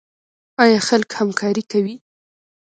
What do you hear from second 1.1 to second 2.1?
همکاري کوي؟